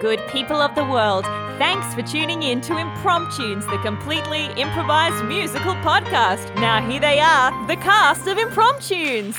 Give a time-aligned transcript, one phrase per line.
[0.00, 1.24] Good people of the world,
[1.56, 6.54] thanks for tuning in to Impromptunes, the completely improvised musical podcast.
[6.56, 9.36] Now, here they are, the cast of Impromptunes.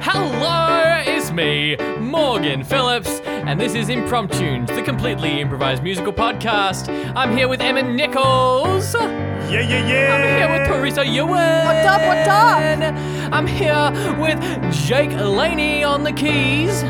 [0.00, 6.88] Hello, it's me, Morgan Phillips, and this is Impromptunes, the completely improvised musical podcast.
[7.14, 8.94] I'm here with Emma Nichols.
[8.94, 10.14] Yeah, yeah, yeah.
[10.14, 11.30] I'm here with Teresa Ewan.
[11.30, 12.94] What up, what up?
[13.34, 14.40] I'm here with
[14.72, 16.82] Jake Laney on the keys.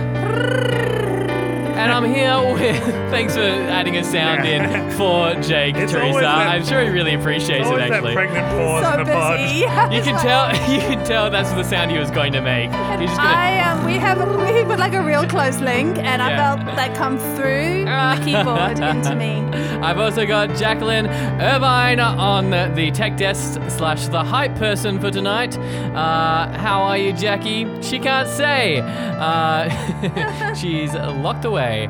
[1.82, 3.01] And I'm here with.
[3.12, 6.06] Thanks for adding a sound in for Jake, It's Teresa.
[6.08, 8.14] always that- I'm sure he really appreciates it Always that actually.
[8.14, 9.38] pregnant pause so in the pod.
[9.38, 9.56] busy.
[9.58, 10.48] You can tell.
[10.72, 12.70] You can tell that's the sound he was going to make.
[12.98, 13.28] He's just gonna.
[13.34, 16.56] I um, we have we put like a real close link, and I Yeah.
[16.56, 19.42] felt that come through the keyboard into me.
[19.82, 25.58] I've also got Jacqueline Irvine on the tech desk slash the hype person for tonight.
[25.58, 27.66] Uh, how are you, Jackie?
[27.82, 28.80] She can't say.
[28.80, 31.88] Uh, she's locked away.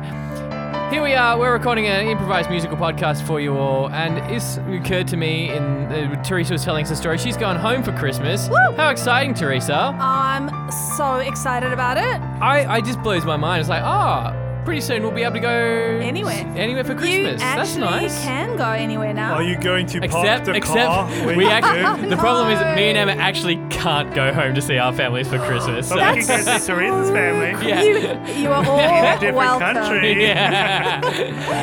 [0.93, 1.39] Here we are.
[1.39, 5.49] We're recording an improvised musical podcast for you all, and it's occurred to me.
[5.49, 7.17] In uh, Teresa was telling us a story.
[7.17, 8.47] She's gone home for Christmas.
[8.47, 8.55] Woo!
[8.75, 9.97] How exciting, Teresa!
[9.99, 12.21] I'm so excited about it.
[12.39, 13.61] I, I just blows my mind.
[13.61, 16.45] It's like, oh, pretty soon we'll be able to go Anywhere.
[16.55, 17.41] anywhere for You Christmas.
[17.41, 18.23] That's actually nice.
[18.23, 19.33] can go anywhere now.
[19.35, 22.09] Are you going to park Except, the except car we actually, do?
[22.09, 25.27] the problem is that me and Emma actually can't go home to see our families
[25.27, 25.87] for Christmas.
[25.89, 27.67] So, But we can go see Teresa's family.
[27.67, 27.81] yeah.
[27.83, 29.73] You, you are all In a different welcome.
[29.75, 30.21] country.
[30.23, 31.01] yeah.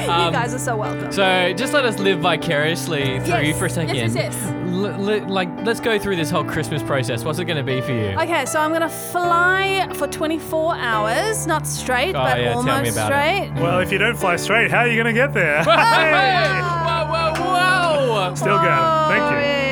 [0.04, 1.10] You Um, guys are so welcome.
[1.12, 3.46] So just let us live vicariously through Yes.
[3.46, 3.94] you for a second.
[3.96, 4.54] Yes, yes, yes.
[4.70, 7.24] L- li- like, let's go through this whole Christmas process.
[7.24, 8.10] What's it going to be for you?
[8.18, 12.70] Okay, so I'm gonna fly for 24 hours, not straight, Oh, but yeah, tell me
[12.70, 13.46] almost about it.
[13.48, 13.62] straight.
[13.62, 15.58] Well, if you don't fly straight, how are you going to get there?
[15.64, 16.10] Hey!
[16.12, 16.60] Hey!
[16.60, 18.34] Whoa, whoa, whoa!
[18.34, 19.08] Still going.
[19.08, 19.69] Thank you.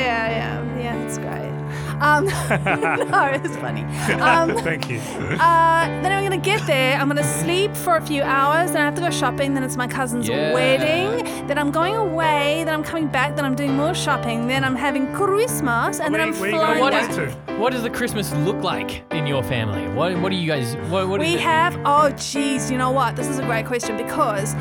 [2.01, 2.25] Um,
[3.11, 3.83] no, it's funny.
[4.21, 4.99] Um, Thank you.
[4.99, 6.97] uh, then I'm gonna get there.
[6.97, 8.71] I'm gonna sleep for a few hours.
[8.71, 9.53] Then I have to go shopping.
[9.53, 10.53] Then it's my cousin's Yeah.
[10.53, 11.47] wedding.
[11.47, 12.63] Then I'm going away.
[12.65, 13.35] Then I'm coming back.
[13.35, 14.47] Then I'm doing more shopping.
[14.47, 17.11] Then I'm having Christmas, and then I'm Where- where you flying What back.
[17.17, 19.87] is, what does the Christmas look like in your family?
[19.89, 20.75] What, what do you guys?
[20.89, 21.41] What, what is We it?
[21.41, 21.77] have.
[21.85, 22.71] Oh, geez.
[22.71, 23.15] You know what?
[23.15, 24.55] This is a great question because.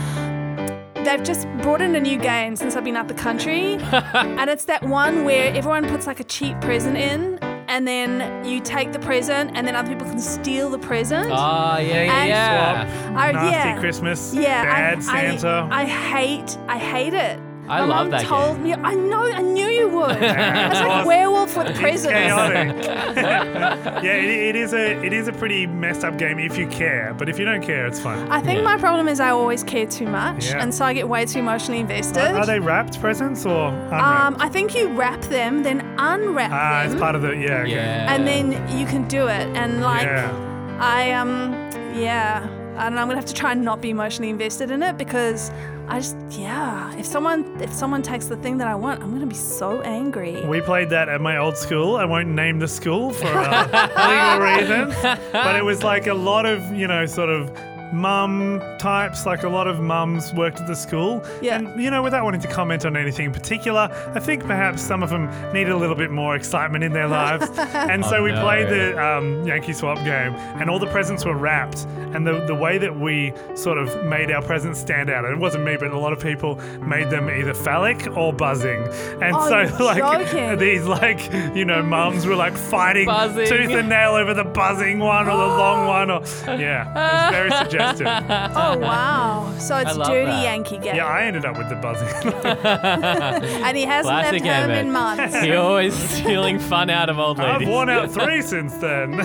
[1.09, 3.77] They've just brought in a new game since I've been out the country.
[3.81, 8.61] and it's that one where everyone puts like a cheap present in, and then you
[8.61, 11.31] take the present, and then other people can steal the present.
[11.33, 13.15] Ah, yeah, yeah, And- yeah.
[13.19, 13.81] I- Nasty yeah.
[13.81, 14.35] Christmas.
[14.35, 15.67] Yeah, Bad I, Santa.
[15.73, 17.41] I, I hate, I hate it.
[17.69, 18.63] I My love mum that told game.
[18.65, 18.75] me.
[18.75, 19.23] I know.
[19.23, 20.11] I knew you would.
[20.23, 21.07] it's like Awesome.
[21.07, 22.13] werewolf with It's presents.
[23.17, 27.15] yeah, it, it is a it is a pretty messed up game if you care,
[27.19, 28.31] but if you don't care, it's fun.
[28.31, 28.65] I think Yeah.
[28.65, 30.63] my problem is I always care too much, Yeah.
[30.63, 32.23] and so I get way too emotionally invested.
[32.23, 34.27] Are, are they wrapped presents or unwrapped?
[34.27, 37.61] um, I think you wrap them, then unwrap ah, them, it's part of the yeah.
[37.63, 37.75] Okay.
[37.75, 38.15] Yeah.
[38.15, 39.47] and then you can do it.
[39.57, 40.79] And like, yeah.
[40.81, 41.53] I um,
[41.95, 42.43] yeah,
[42.77, 43.01] I don't know.
[43.03, 45.51] I'm gonna have to try and not be emotionally invested in it because
[45.89, 46.95] I just yeah.
[46.97, 50.45] If someone if someone takes the thing that I want, I'm gonna be so angry.
[50.45, 51.97] We played that at my old school.
[51.97, 53.65] I won't name the school for uh,
[54.61, 54.95] legal reasons,
[55.33, 57.51] but it was like a lot of you know sort of
[57.93, 59.27] mum types.
[59.27, 61.57] Like a lot of mums worked at the school, Yeah.
[61.57, 65.03] and you know without wanting to comment on anything in particular, I think perhaps some
[65.03, 68.33] of them needed a little bit more excitement in their lives, and so Oh, we
[68.33, 68.43] no.
[68.43, 72.55] played the um, Yankee Swap game, and all the presents were wrapped, and the the
[72.55, 75.91] way that we sort of made our presents stand out, and it wasn't me, but
[75.93, 78.83] a lot of people made them either phallic or buzzing,
[79.23, 80.59] and Oh, so you're like joking.
[80.59, 83.47] these like you know mums were like fighting Buzzing.
[83.47, 86.23] tooth and nail over the buzzing one or the long one or
[86.59, 87.78] yeah, it was very suggestive.
[88.57, 89.55] Oh wow!
[89.59, 90.43] So it's love dirty that.
[90.43, 92.09] Yankee game, Yeah, I ended up with the buzzing.
[93.65, 94.87] and he hasn't Classic left home Emmett.
[94.87, 95.43] in months.
[95.45, 97.69] You're always stealing fun out of old I've ladies.
[97.69, 99.21] worn out three since then.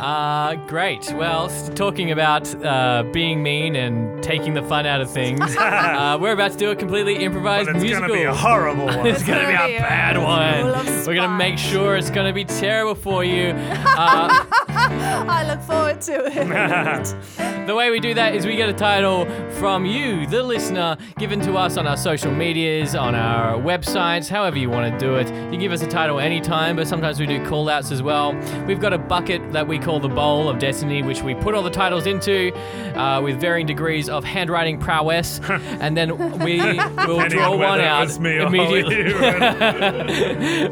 [0.00, 1.12] Uh, great.
[1.12, 6.16] Well, s- talking about uh, being mean and taking the fun out of things, uh,
[6.18, 8.08] we're about to do a completely improvised But it's musical.
[8.08, 9.06] gonna be a horrible one.
[9.06, 10.86] it's gonna be a bad full one.
[10.86, 13.52] of We're gonna make sure it's gonna be terrible for you.
[13.54, 14.42] Uh,
[15.28, 17.16] I look forward to it.
[17.70, 21.40] The way we do that is we get a title from you, the listener, given
[21.42, 25.28] to us on our social medias, on our websites, however you want to do it.
[25.52, 28.34] You give us a title anytime, but sometimes we do call outs as well.
[28.66, 31.62] We've got a bucket that we call the Bowl of Destiny, which we put all
[31.62, 32.52] the titles into
[32.98, 36.58] uh, with varying degrees of handwriting prowess, and then we
[37.06, 39.14] will draw on one out me immediately.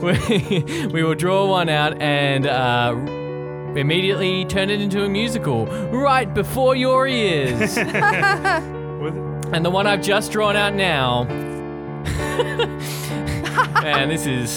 [0.03, 2.97] we, we will draw one out and uh,
[3.77, 7.77] immediately turn it into a musical right before your ears.
[9.53, 11.25] and the one I've just drawn out now,
[13.83, 14.51] man, this is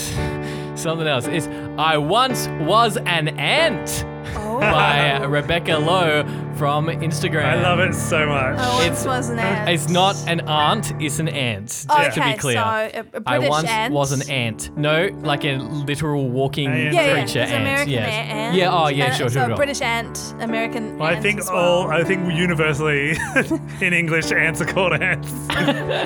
[0.80, 1.28] something else.
[1.28, 1.48] Is
[1.78, 4.06] I once was an ant
[4.36, 6.24] by uh, Rebecca Lowe
[6.62, 7.44] from Instagram.
[7.44, 8.56] I love it so much.
[8.60, 9.68] Oh, It's- was an ant.
[9.68, 11.70] It's not an aunt, it's an ant.
[11.70, 12.58] Just okay, to be clear.
[12.58, 13.92] so a, a British I once ant.
[13.96, 14.70] was an ant.
[14.78, 17.62] No, like a literal walking Yeah, Yeah, yeah, creature it's ant.
[17.64, 18.10] American yes.
[18.30, 18.56] ant.
[18.56, 19.56] Yeah, oh yeah, Uh, sure, so sure, sure.
[19.56, 22.00] British ant, American Well, I think as all well.
[22.00, 23.18] I think universally
[23.82, 25.32] in English ants are called ants.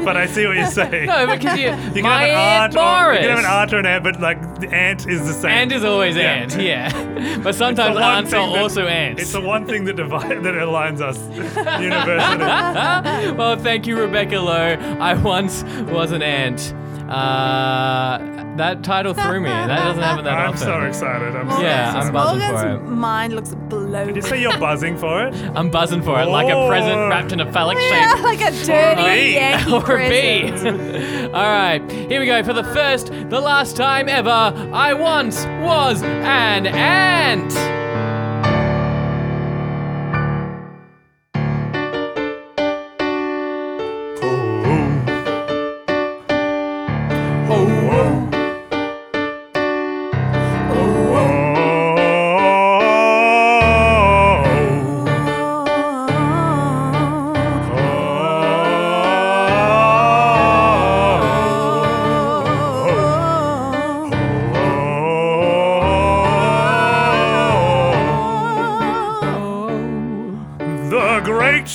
[0.06, 1.08] but I see what you're saying.
[1.08, 3.46] No, because you, you can my have an aunt aunt or, you can have an
[3.46, 5.52] aunt or an ant, but like the ant is the same.
[5.52, 6.32] Ant is always Yeah.
[6.32, 7.40] ant, yeah.
[7.44, 9.22] But sometimes the one aunts are that- also ants.
[9.22, 11.18] It's the one thing that divide that aligns us
[11.82, 13.32] universally.
[13.38, 14.76] well, thank you, Rebecca Lowe.
[15.00, 16.74] I once was an ant.
[17.10, 18.18] Uh,
[18.58, 19.50] that title threw me.
[19.50, 20.58] That doesn't happen that I'm often.
[20.66, 21.36] so excited.
[21.36, 22.14] I'm Yeah, so I'm excited.
[22.14, 22.96] buzzing for Morgan's it.
[22.96, 24.08] mind looks blown.
[24.08, 25.36] Did you say you're buzzing for it?
[25.56, 27.10] I'm buzzing for it, like a present Oh.
[27.10, 28.24] wrapped in a phallic yeah, shape.
[28.24, 29.34] like a dirty bee.
[29.34, 30.50] Yankee or a bee.
[30.50, 31.36] present.
[31.36, 32.42] All right, here we go.
[32.44, 34.30] For the first, the last time ever,
[34.74, 37.54] I once was an ant.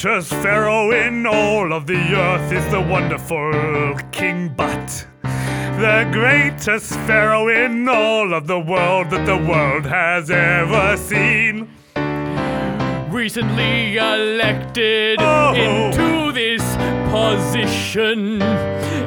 [0.03, 3.53] Greatest pharaoh in all of the earth is the wonderful
[4.13, 5.07] King But.
[5.23, 11.69] The greatest pharaoh in all of the world that the world has ever seen.
[13.11, 15.53] Recently elected Oh.
[15.55, 16.63] into this
[17.11, 18.41] position.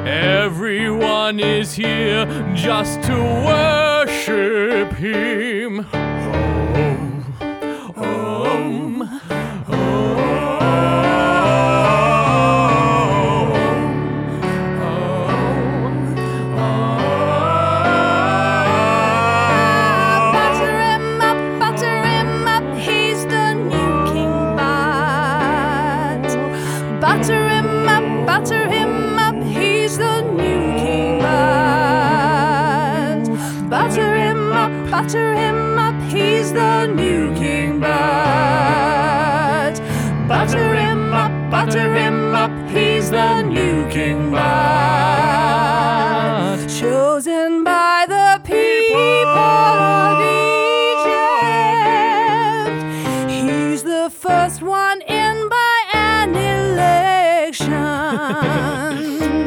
[0.06, 2.24] Everyone is here
[2.54, 3.14] just to
[3.48, 5.84] worship him.
[35.04, 37.90] Butter him up, he's the new King Bud.
[40.26, 44.48] Butter him up, butter him up, he's the new King Bud.
[46.70, 50.22] Chosen by the people of
[52.64, 53.30] Egypt.
[53.30, 57.74] He's the first one in by an election.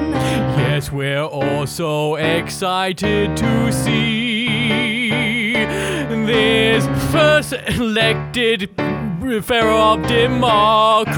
[0.78, 4.27] Yes, we're all so excited to see
[6.38, 8.70] this first elected
[9.44, 11.18] pharaoh of democracy.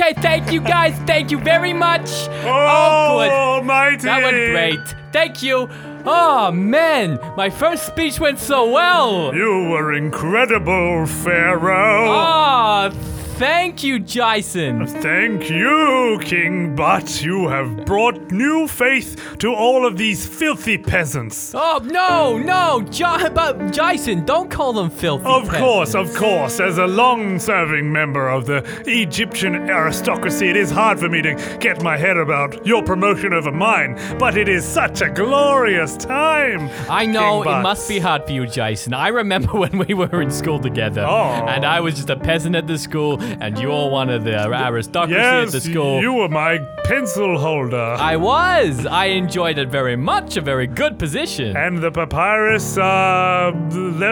[0.00, 0.94] Okay, thank you guys.
[1.08, 2.08] Thank you very much.
[2.44, 3.32] Oh, good.
[3.32, 4.04] almighty!
[4.04, 4.94] That went great.
[5.12, 5.68] Thank you.
[6.04, 9.34] Oh man, my first speech went so well.
[9.34, 12.12] You were incredible, Pharaoh.
[12.12, 12.90] Ah,
[13.38, 14.86] thank you, Jason.
[14.86, 17.22] Thank you, King Butt.
[17.22, 21.52] You have brought new faith to all of these filthy peasants.
[21.54, 25.24] Oh no, no, J- but Jason, don't call them filthy.
[25.24, 25.58] Of peasants.
[25.60, 26.60] course, of course.
[26.60, 31.34] As a long serving member of the Egyptian aristocracy, it is hard for me to
[31.60, 36.68] get my head about your promotion over mine, but it is such a glorious time.
[36.90, 38.94] I know it must be hard for you, Jason.
[38.94, 41.46] I remember when we were in school together, Oh.
[41.46, 45.14] and I was just a peasant at the school, and you're one of the aristocracy
[45.18, 46.00] Yes, at the school.
[46.00, 47.96] you were my pencil holder.
[47.98, 48.86] I was.
[48.86, 50.36] I enjoyed it very much.
[50.36, 51.56] A very good position.
[51.56, 53.52] and the papyrus uh,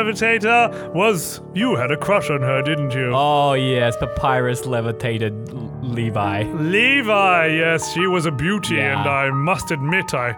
[0.00, 1.40] levitator was.
[1.54, 3.12] You had a crush on her, didn't you?
[3.14, 5.32] oh yes, papyrus levitated
[5.86, 6.42] Levi.
[6.42, 8.98] Levi, yes, she was a beauty, Yeah.
[9.00, 10.34] and I must admit I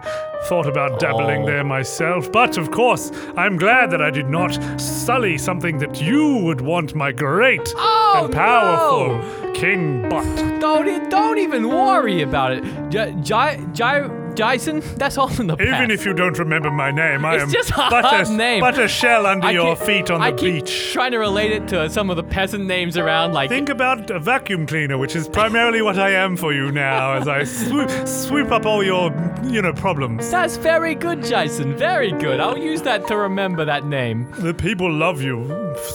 [0.47, 1.45] thought about dabbling Oh.
[1.47, 2.31] there myself.
[2.31, 6.95] But of course, I'm glad that I did not sully something that you would want
[6.95, 9.19] my great Oh, and powerful
[9.53, 10.59] King Butt.
[10.59, 12.63] Don't don't even worry about it.
[12.89, 15.67] J- J- J- Jason, that's all in the past.
[15.67, 18.61] Even if you don't remember my name, I It's am just but, a, name.
[18.61, 20.93] but a shell under I your keep- feet on I the keep beach.
[20.93, 24.19] Trying to relate it to some of the peasant names around, like Think about a
[24.19, 28.51] vacuum cleaner, which is primarily what I am for you now, as I swoop, swoop
[28.51, 29.11] up all your,
[29.43, 30.31] you know, problems.
[30.31, 31.75] That's very good, Jason.
[31.75, 32.39] Very good.
[32.39, 34.31] I'll use that to remember that name.
[34.39, 35.45] The people love you,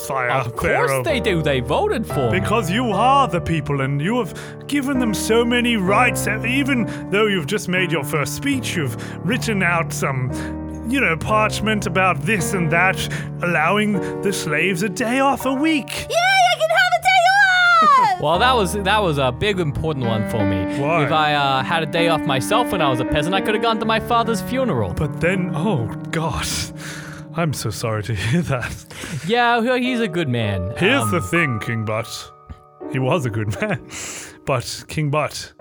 [0.04, 1.02] Sire Of course Pharaoh.
[1.02, 1.40] they do.
[1.42, 2.40] They voted for me.
[2.40, 6.26] Because you are the people and you have given them so many rights.
[6.26, 10.30] Even though you've just made your first speech, you've written out some,
[10.90, 12.96] you know, parchment about this and that,
[13.42, 15.90] allowing the slaves a day off a week.
[15.90, 16.16] Yay,
[16.52, 18.20] I can have a day off!
[18.20, 20.80] Well, that was that was a big important one for me.
[20.80, 21.04] Why?
[21.04, 23.54] If I uh, had a day off myself when I was a peasant, I could
[23.54, 24.94] have gone to my father's funeral.
[24.94, 26.46] But then, oh, God.
[27.36, 28.86] I'm so sorry to hear that.
[29.26, 30.72] Yeah, he's a good man.
[30.78, 32.08] Here's Um, the thing, King Butt.
[32.92, 33.84] He was a good man.
[34.46, 35.52] But, King Butt,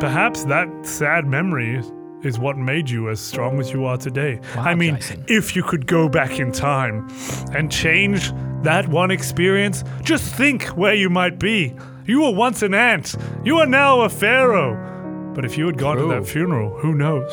[0.00, 1.82] perhaps that sad memory
[2.22, 4.40] is what made you as strong as you are today.
[4.56, 5.24] Wow, I mean, Jason.
[5.28, 7.08] if you could go back in time
[7.52, 8.32] and change
[8.62, 11.74] that one experience, just think where you might be.
[12.06, 15.32] You were once an ant, you are now a pharaoh.
[15.34, 17.32] But if you had gone to that funeral, who knows?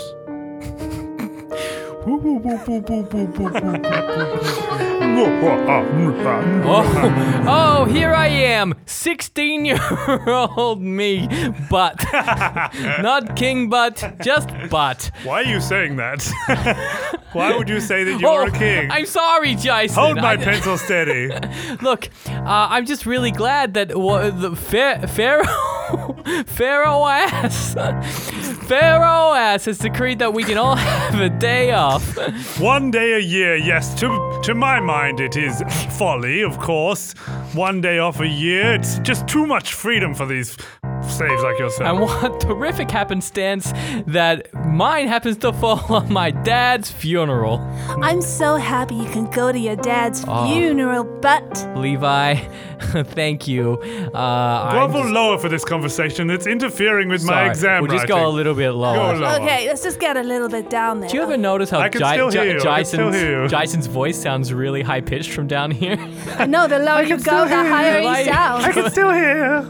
[2.01, 2.23] Oh,
[7.47, 9.79] oh, here I am, 16 year
[10.29, 11.27] old me,
[11.69, 12.01] but
[13.01, 15.11] not King Butt, just Butt.
[15.23, 17.19] Why are you saying that?
[17.33, 18.89] Why would you say that you're oh, a king?
[18.89, 20.01] I'm sorry, Jason.
[20.01, 21.27] Hold my I- pencil steady.
[21.81, 26.15] Look, uh, I'm just really glad that wa- the Pharaoh, Pharaoh,
[26.45, 27.75] Pharaoh ass,
[28.69, 32.03] Pharaoh ass has decreed that we can all have a day off.
[32.59, 33.95] One day a year, yes.
[33.99, 35.63] To to my mind, it is
[35.97, 37.13] folly, of course.
[37.55, 40.55] One day off a year, it's just too much freedom for these
[41.07, 41.89] slaves like yourself.
[41.89, 43.73] And what terrific happenstance
[44.05, 47.57] that mine happens to fall on my dad's funeral.
[48.03, 50.45] I'm so happy you can go to your dad's Oh.
[50.47, 52.35] funeral, but Levi,
[53.15, 53.79] thank you.
[54.13, 56.29] Uh, I'm Grovel just- lower for this conversation.
[56.29, 57.49] It's interfering with my sorry.
[57.49, 59.13] exam We'll just go a little bit lower.
[59.13, 59.35] Go lower.
[59.41, 61.09] okay, let's just get a little bit down there.
[61.09, 62.43] Do you ever notice how I can Ji- still Ji- you.
[62.43, 62.75] I can still
[63.11, 63.47] Jason's, hear you.
[63.47, 65.95] Jason's voice sounds really high pitched from down here?
[66.47, 68.63] No, the lower you go, the higher Like- you sound.
[68.65, 69.65] I can still hear.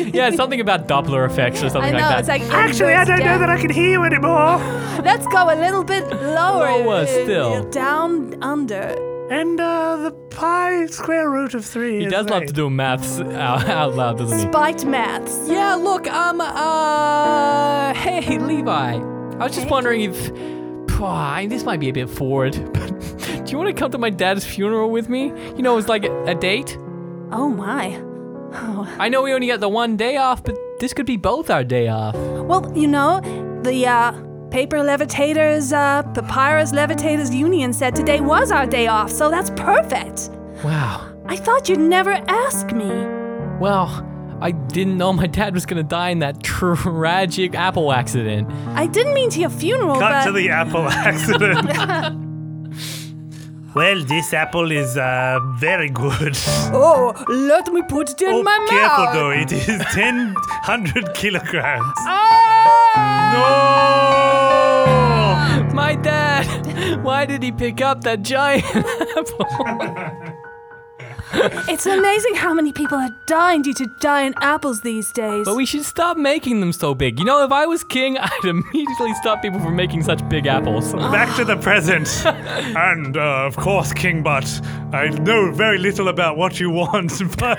[0.14, 2.40] yeah, something about Doppler effects or I something know, like it's that.
[2.40, 4.58] like Actually, I don't know that I can hear you anymore.
[5.02, 6.70] Let's go a little bit lower.
[6.82, 7.68] Lower still.
[7.70, 9.15] Down under.
[9.30, 12.00] And uh, the pi square root of three.
[12.00, 14.44] he does love to do maths out, out loud, doesn't he?
[14.44, 15.48] Spiked maths.
[15.48, 18.94] Yeah, look, um, uh, hey, Levi.
[18.94, 20.32] I was just wondering if.
[20.86, 22.88] Pwah, this might be a bit forward, but
[23.44, 25.26] do you want to come to my dad's funeral with me?
[25.56, 26.78] You know, it's like a, a date.
[27.32, 28.00] Oh my.
[28.98, 31.64] I know we only got the one day off, but this could be both our
[31.64, 32.14] day off.
[32.14, 33.20] Well, you know,
[33.62, 34.12] the uh,
[34.56, 40.30] Paper Levitators, uh, Papyrus Levitators Union said today was our day off, so that's perfect.
[40.64, 41.12] Wow.
[41.26, 42.88] I thought you'd never ask me.
[43.60, 44.02] Well,
[44.40, 48.50] I didn't know my dad was gonna die in that tragic apple accident.
[48.68, 52.22] I didn't mean to your funeral, Cut but to the apple accident.
[53.76, 56.36] well, this apple is uh, very good.
[56.72, 58.68] oh, let me put it in Oh, my mouth.
[58.70, 61.82] careful though, it is 1,000 kilograms.
[61.98, 63.32] Ah!
[65.68, 65.74] No!
[65.74, 67.02] My dad!
[67.04, 69.46] Why did he pick up that giant apple?
[71.68, 75.44] It's amazing how many people are dying due to giant apples these days.
[75.44, 77.18] But we should stop making them so big.
[77.18, 80.92] You know, if I was king, I'd immediately stop people from making such big apples.
[81.16, 82.08] Back to the present.
[82.24, 84.48] and, uh, of course, King Butt,
[84.92, 87.58] I know very little about what you want, but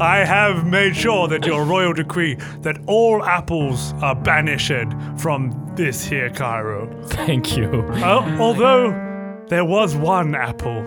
[0.00, 6.04] I have made sure that your royal decree that all apples are banished from this
[6.04, 6.88] here Cairo.
[7.06, 7.82] Thank you.
[8.02, 8.90] Uh, although
[9.48, 10.82] there was one apple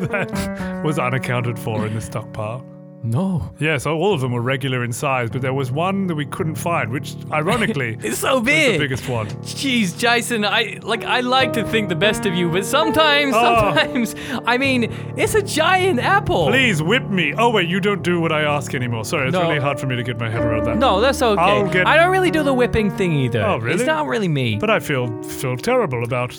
[0.10, 2.64] that was unaccounted for in the stockpile.
[3.02, 3.54] No.
[3.60, 6.26] Yeah, so all of them were regular in size, but there was one that we
[6.26, 8.72] couldn't find, which ironically It's so big.
[8.72, 9.28] the biggest one.
[9.42, 13.74] Jeez, Jason, I like I like to think the best of you, but sometimes, Oh.
[13.76, 16.48] sometimes, I mean, it's a giant apple.
[16.48, 17.32] Please whip me.
[17.38, 19.04] Oh wait, you don't do what I ask anymore.
[19.04, 19.42] Sorry, it's No.
[19.42, 20.78] really hard for me to get my head around that.
[20.78, 21.40] No, that's okay.
[21.40, 23.42] I'll get- I don't really do the whipping thing either.
[23.44, 23.74] Oh, really?
[23.76, 24.56] It's not really me.
[24.56, 26.36] But I feel feel terrible about.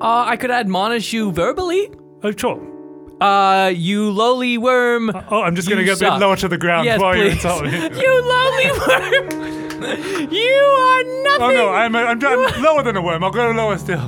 [0.00, 1.90] uh, I could admonish you verbally.
[2.22, 2.58] Oh, sure.
[3.20, 5.10] Uh, you lowly worm.
[5.30, 7.32] Oh, I'm just gonna You get a bit lower to the ground yes, while please.
[7.32, 7.70] insult me.
[8.00, 10.30] you lowly worm.
[10.32, 11.42] you are nothing.
[11.42, 13.22] Oh no, I'm I'm, I'm lower than a worm.
[13.22, 14.06] I'll go lower still.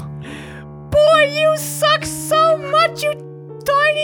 [0.90, 3.31] Boy, you suck so much, you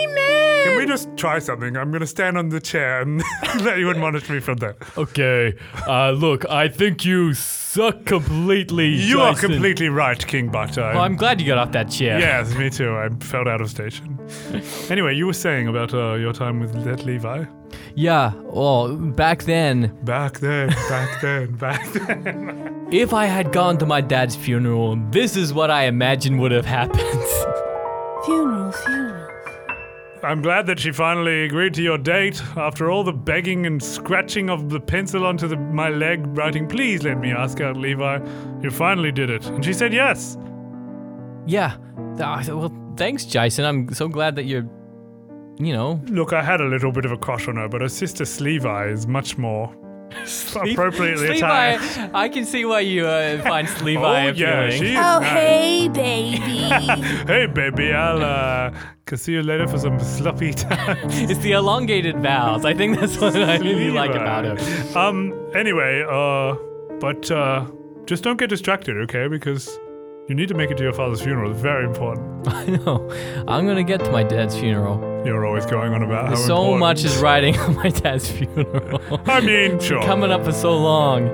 [0.04, 0.64] tiny man.
[0.64, 1.76] Can we just try something?
[1.76, 3.22] I'm gonna stand on the chair and
[3.60, 4.76] let you admonish me from there.
[4.96, 5.54] Okay,
[5.86, 8.88] uh, look, I think you suck completely.
[8.88, 10.82] You are completely right, King Butter.
[10.82, 12.18] Well, I'm glad you got off that chair.
[12.18, 12.90] Yes, me too.
[12.96, 14.18] I felt out of station.
[14.90, 17.44] anyway, you were saying about uh, your time with Let Levi.
[17.94, 22.88] Yeah, well, back then, Back then, back then, back then.
[22.90, 26.64] if I had gone to my dad's funeral, this is what I imagine would have
[26.64, 26.98] happened.
[28.24, 28.57] funeral, funeral.
[30.22, 34.50] I'm glad that she finally agreed to your date after all the begging and scratching
[34.50, 38.18] of the pencil onto the, my leg, writing, Please let me ask out Levi.
[38.62, 39.46] You finally did it.
[39.46, 40.36] And she said yes.
[41.46, 41.76] yeah.
[42.20, 43.64] Uh, well, thanks, Jason.
[43.64, 44.66] I'm so glad that you're,
[45.58, 47.88] you know, Look, I had a little bit of a crush on her, but her
[47.88, 49.72] sister Slevi is much more
[50.56, 51.36] appropriately Levi.
[51.36, 52.14] attached.
[52.14, 54.36] I can see why you uh, find Levi Oh, appealing.
[54.36, 55.30] yeah, she is Oh, nice.
[55.30, 56.17] hey, baby.
[57.26, 60.98] Hey, baby, I'll uh, see you later for some sloppy time.
[61.10, 62.64] It's the elongated vowels.
[62.64, 64.96] I think that's what I really like about him.
[64.96, 66.54] Um, anyway, uh,
[67.00, 67.66] but, uh,
[68.06, 69.28] just don't get distracted, okay?
[69.28, 69.78] Because
[70.28, 71.50] you need to make it to your father's funeral.
[71.50, 72.48] It's very important.
[72.52, 73.10] I know.
[73.48, 74.98] I'm gonna get to my dad's funeral.
[75.26, 76.80] You're always going on about how so important.
[76.80, 79.00] much is riding on my dad's funeral.
[79.26, 80.02] I mean, sure.
[80.02, 81.26] Coming up for so long.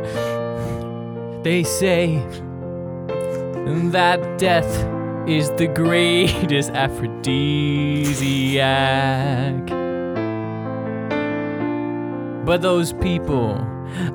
[1.43, 2.17] They say
[3.91, 4.85] that death
[5.27, 9.67] is the greatest aphrodisiac.
[12.45, 13.67] But those people,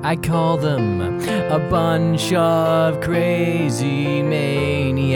[0.02, 5.10] I call them a bunch of crazy maniacs.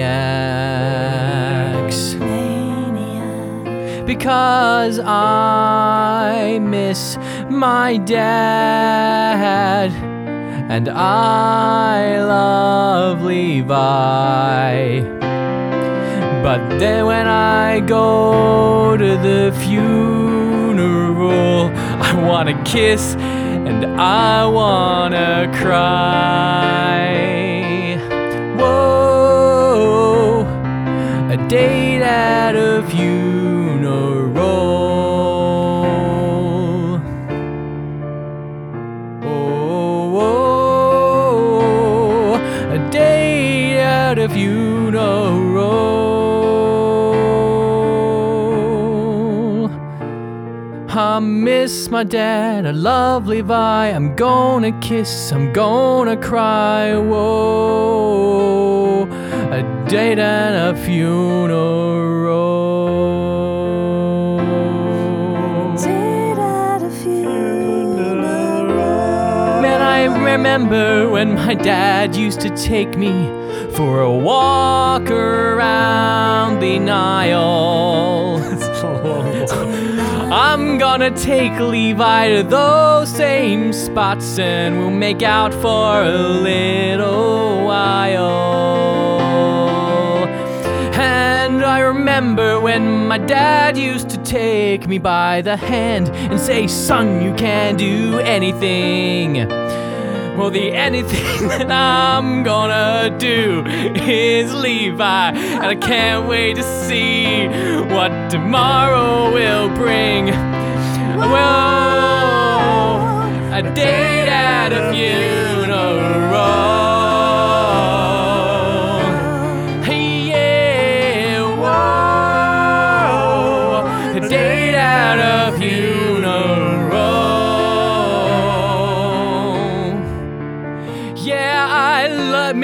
[4.05, 7.16] Because I miss
[7.49, 9.90] my dad
[10.71, 15.24] and I love Levi.
[16.44, 21.70] But then when I go to the funeral,
[22.09, 27.07] I wanna kiss and I wanna cry.
[28.59, 30.44] Whoa,
[31.30, 35.13] a date at a funeral.
[51.64, 53.87] Miss my dad, I love Levi.
[53.96, 56.94] I'm gonna kiss, I'm gonna cry.
[56.94, 59.05] Whoa,
[59.50, 62.35] a date at a funeral.
[69.62, 73.14] Man, I remember when my dad used to take me
[73.74, 78.35] for a walk around the Nile.
[80.37, 87.64] I'm gonna take Levi to those same spots and we'll make out for a little
[87.64, 88.25] while.
[90.94, 96.66] And I remember when my dad used to take me by the hand and say,
[96.66, 99.47] Son, you can do anything.
[100.37, 107.47] Well, the anything that I'm gonna do is Levi, and I can't wait to see
[107.94, 110.27] what tomorrow will bring.
[111.16, 111.38] Whoa,
[113.53, 116.74] a date at a funeral.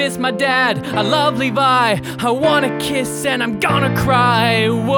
[0.01, 0.83] Miss my dad.
[0.99, 1.89] I love Levi.
[2.27, 4.67] I wanna kiss and I'm gonna cry.
[4.67, 4.97] Whoa,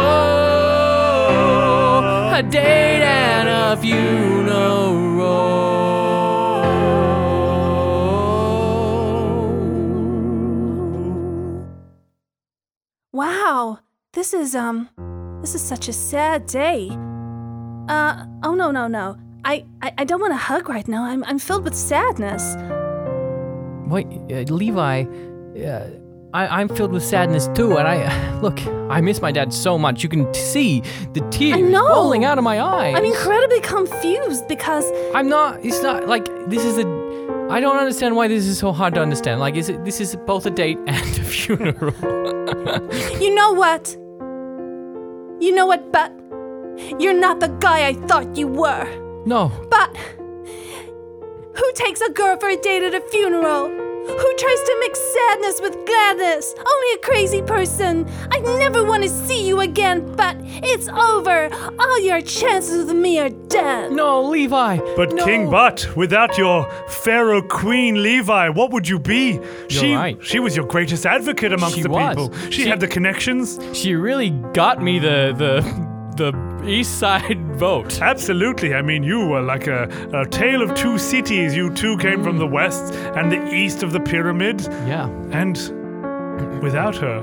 [2.40, 4.94] a date and a funeral.
[13.12, 13.80] Wow,
[14.14, 14.90] this is um,
[15.42, 16.90] this is such a sad day.
[17.90, 21.04] Uh, oh no no no, I I, I don't want to hug right now.
[21.04, 22.56] I'm I'm filled with sadness.
[23.94, 25.88] Wait, uh, Levi, uh,
[26.34, 28.60] I, I'm filled with sadness too, and I look.
[28.90, 30.02] I miss my dad so much.
[30.02, 30.82] You can see
[31.14, 32.96] the tears rolling out of my eyes.
[32.96, 35.64] I'm incredibly confused because I'm not.
[35.64, 36.88] It's not like this is a.
[37.52, 39.40] I don't understand why this is so hard to understand.
[39.40, 39.86] Like, is it?
[39.86, 41.94] This is both a date and a funeral.
[43.22, 43.96] you know what?
[45.40, 46.12] You know what, but
[47.00, 48.88] you're not the guy I thought you were.
[49.28, 49.52] no.
[49.70, 49.96] But
[51.56, 53.83] who takes a girl for a date at a funeral?
[54.06, 56.54] Who tries to mix sadness with gladness?
[56.58, 58.08] Only a crazy person.
[58.32, 61.50] I never want to see you again, but it's over.
[61.80, 63.92] All your chances with me are dead.
[63.94, 64.78] No, Levi.
[64.96, 65.24] But no.
[65.26, 69.40] King Butt, without your Pharaoh Queen Levi, what would you be?
[69.70, 70.18] she, right.
[70.24, 72.10] she was your greatest advocate amongst She the was.
[72.16, 72.34] people.
[72.50, 73.60] She, She- had the connections.
[73.74, 76.34] She really got me the the the
[76.66, 78.02] East Side vote.
[78.02, 78.74] Absolutely.
[78.74, 81.56] I mean, you were like a, a tale of two cities.
[81.56, 84.62] You two came from the west and the east of the pyramid.
[84.88, 85.08] Yeah.
[85.32, 85.58] And
[86.62, 87.22] without her,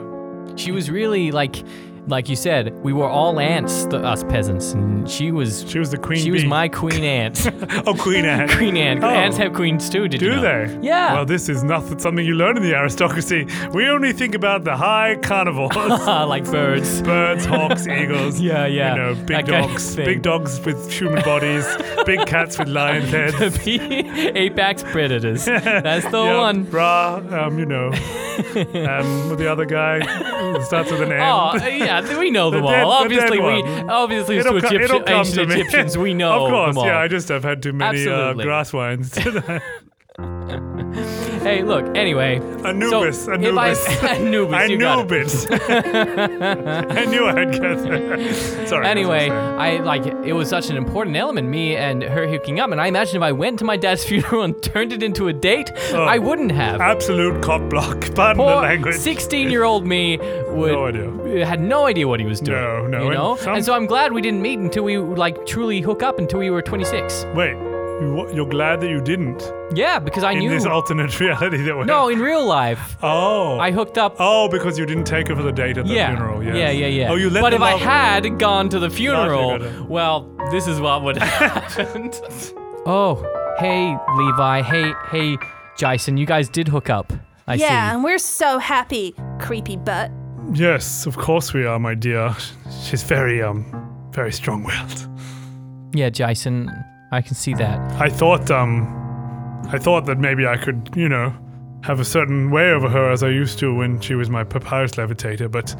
[0.57, 1.62] She was really like,
[2.08, 5.64] like you said, we were all ants, the, us peasants, and she was.
[5.68, 6.48] she was the queen She was bee.
[6.48, 7.46] my queen ant.
[7.86, 8.48] oh, Queen Anne.
[8.48, 9.04] queen ant.
[9.04, 9.08] Oh.
[9.08, 10.08] Ants have queens too.
[10.08, 10.66] Did you Do know?
[10.66, 10.78] they?
[10.86, 11.12] Yeah.
[11.14, 13.46] Well, this is not something you learn in the aristocracy.
[13.72, 15.76] We only think about the high carnivores.
[15.76, 17.02] like birds.
[17.02, 18.40] Birds, hawks, eagles.
[18.40, 18.94] Yeah, yeah.
[18.94, 21.66] You know, That big kind of dogs, big dogs with human bodies,
[22.06, 23.36] big cats with lion heads.
[23.66, 25.44] Apex predators.
[25.44, 26.70] That's the Yeah, one.
[26.70, 30.00] Ra, um, you know, um, the other guy
[30.64, 31.20] starts with an N.
[31.20, 33.03] Oh yeah, we know them The dead- all.
[33.05, 33.90] the dead Obviously, we one.
[33.90, 35.55] obviously It'll to co- Egyptian, it'll come ancient to me.
[35.61, 36.87] Egyptians, we know Of course, them all.
[36.87, 36.98] yeah.
[36.98, 38.44] I just have had too many uh, Absolutely.
[38.44, 39.14] grass wines.
[41.40, 41.96] Hey, look.
[41.96, 43.87] Anyway, Anubis, so Anubis.
[43.88, 45.35] If I, Anubis, you knew got it.
[45.50, 46.92] it.
[46.98, 48.66] I knew I'd get there.
[48.66, 48.87] Sorry.
[48.87, 52.81] Anyway, I like it was such an important element, me and her hooking up, and
[52.81, 55.70] I imagine if I went to my dad's funeral and turned it into a date,
[55.92, 56.05] oh.
[56.05, 56.81] I wouldn't have.
[56.81, 58.14] Absolute cock block.
[58.14, 58.96] Pardon the language.
[58.96, 60.18] 16-year-old me
[60.50, 61.46] would No idea.
[61.46, 62.61] had no idea what he was doing.
[62.61, 63.37] No, no, you and know.
[63.37, 66.38] some- And so I'm glad we didn't meet until we like truly hook up until
[66.40, 67.24] we were 26.
[67.35, 67.55] Wait,
[68.00, 69.42] you, wa- you're glad that you didn't
[69.74, 70.50] Yeah, because I in knew.
[70.50, 73.58] this alternate reality that we're no, in real life, Oh.
[73.58, 74.16] I hooked up.
[74.18, 76.42] Oh, because you didn't take her for the date at the yeah, funeral.
[76.42, 76.56] Yes.
[76.56, 77.10] yeah, yeah, yeah.
[77.10, 79.84] Oh, you let but if I love- had gone to the funeral, Gotcha.
[79.88, 82.20] well, this is what would have happened.
[82.86, 83.16] oh,
[83.58, 84.62] hey, Levi.
[84.62, 85.36] Hey, hey,
[85.76, 86.16] Jason.
[86.16, 87.12] You guys did hook up.
[87.46, 87.62] I see.
[87.62, 87.94] yeah, see.
[87.96, 90.10] and we're so happy, creepy butt.
[90.54, 92.34] Yes, of course we are, my dear.
[92.84, 93.64] She's very, um,
[94.12, 95.08] very strong-willed.
[95.92, 96.70] Yeah, Jason.
[97.10, 97.78] I can see that.
[98.00, 98.86] I thought, um,
[99.68, 101.34] I thought that maybe I could, you know,
[101.82, 104.92] have a certain way over her as I used to when she was my papyrus
[104.92, 105.74] levitator, but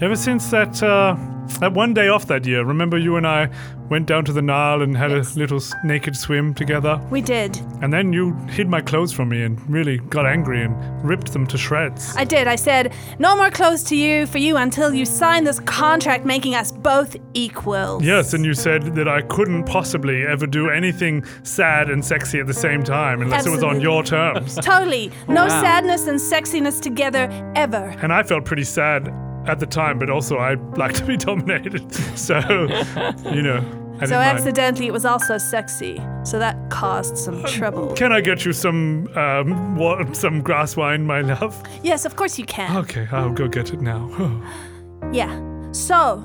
[0.00, 1.16] ever since that, uh,
[1.58, 3.48] that one day off that year, remember you and I
[3.88, 5.34] went down to the Nile and had Yes.
[5.34, 7.00] a little naked swim together?
[7.10, 7.60] We did.
[7.82, 11.44] And then you hid my clothes from me and really got angry and ripped them
[11.48, 12.14] to shreds.
[12.16, 12.46] I did.
[12.46, 16.54] I said, no more clothes to you for you until you sign this contract making
[16.54, 18.04] us both equals.
[18.04, 22.46] Yes, and you said that I couldn't possibly ever do anything sad and sexy at
[22.46, 24.54] the same time unless it was on your terms.
[24.62, 25.10] Totally.
[25.28, 25.60] No Wow.
[25.60, 27.92] sadness and sexiness together ever.
[28.02, 29.12] And I felt pretty sad
[29.46, 31.90] at the time, but also I like to be dominated.
[32.16, 32.38] So,
[33.32, 33.58] you know,
[34.00, 34.38] I So didn't mind.
[34.38, 36.00] accidentally, it was also sexy.
[36.24, 37.94] So that caused some trouble.
[37.94, 41.60] Can I get you some um, wa- some grass wine, my love?
[41.82, 42.76] Yes, of course you can.
[42.78, 44.08] Okay, I'll go get it now.
[45.12, 45.32] Yeah.
[45.72, 46.22] So,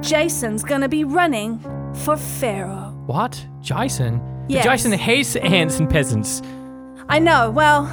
[0.00, 1.58] Jason's gonna be running
[2.04, 2.92] for Pharaoh.
[3.06, 4.20] What, Jason?
[4.48, 4.64] Yes.
[4.64, 6.42] Jason hates ants and peasants.
[7.08, 7.84] I know, well,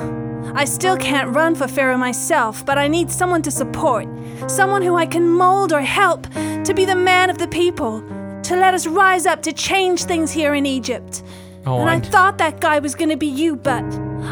[0.54, 4.08] I still can't run for Pharaoh myself, but I need someone to support.
[4.48, 6.28] Someone who I can mold or help
[6.66, 8.02] to be the man of the people,
[8.44, 11.24] to let us rise up to change things here in Egypt.
[11.66, 13.84] Oh, and I thought that guy was gonna be you, but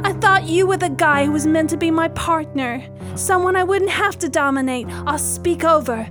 [0.03, 2.83] I thought you were the guy who was meant to be my partner.
[3.15, 6.09] Someone I wouldn't have to dominate or speak over.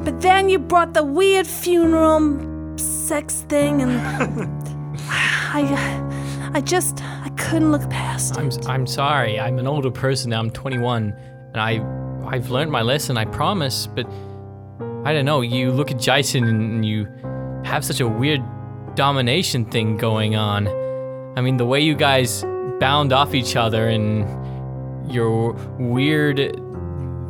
[0.00, 3.92] But then you brought the weird funeral sex thing, and
[5.08, 7.02] I, I just,
[7.48, 8.38] couldn't look past it.
[8.38, 9.40] I'm I'm sorry.
[9.40, 10.40] I'm an older person now.
[10.40, 11.14] I'm 21,
[11.52, 11.80] and I
[12.26, 13.16] I've learned my lesson.
[13.16, 13.86] I promise.
[13.86, 14.06] But
[15.04, 15.40] I don't know.
[15.40, 17.06] You look at Jason and you
[17.64, 18.42] have such a weird
[18.94, 20.68] domination thing going on.
[21.38, 22.44] I mean, the way you guys
[22.80, 24.26] bound off each other and
[25.10, 26.38] your weird,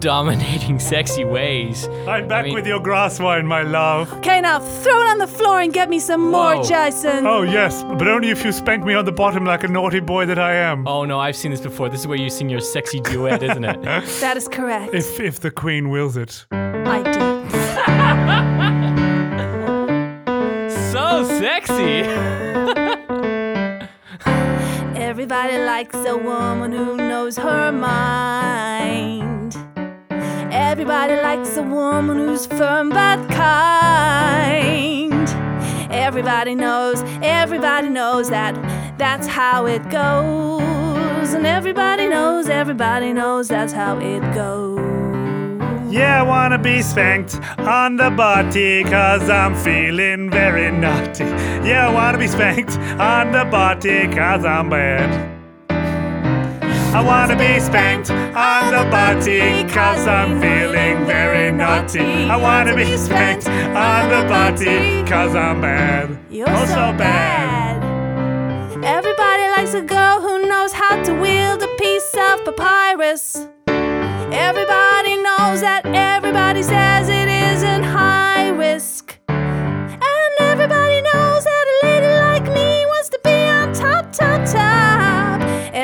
[0.01, 1.89] dominating, sexy ways.
[2.07, 4.13] I'm back mean- with your grass wine, my love.
[4.15, 6.63] Okay, now throw it on the floor and get me some more, Whoa.
[6.63, 7.27] Jason.
[7.27, 10.27] Oh, yes, but only if you spank me on the bottom like a naughty boy
[10.27, 10.87] that I am.
[10.87, 11.89] Oh no, I've seen this before.
[11.89, 13.79] This is where you sing your sexy duet, isn't it?
[14.21, 14.95] That is correct.
[14.95, 16.47] If, if the queen wills it.
[16.51, 17.19] I do.
[20.93, 22.03] so sexy.
[25.01, 29.38] Everybody likes a woman who knows her mind.
[30.81, 35.29] Everybody likes a woman who's firm but kind.
[35.91, 38.55] Everybody knows, everybody knows that
[38.97, 41.35] that's how it goes.
[41.35, 44.79] And everybody knows, everybody knows that's how it goes.
[45.93, 51.25] Yeah, I wanna be spanked on the body cause I'm feeling very naughty.
[51.67, 55.38] Yeah, I wanna be spanked on the body cause I'm bad.
[56.91, 62.25] I wanna be spanked on the body cause I'm feeling very naughty.
[62.25, 66.19] I wanna be spanked on the body cause I'm bad.
[66.31, 67.85] You're oh, so bad.
[68.83, 73.47] Everybody likes a girl who knows how to wield a piece of papyrus.
[74.33, 77.28] Everybody knows that everybody says it